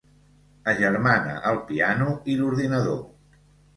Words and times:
Agermana 0.71 1.35
el 1.51 1.61
piano 1.67 2.09
i 2.33 2.39
l'ordinador. 2.41 2.99